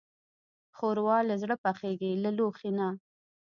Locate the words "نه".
2.77-2.87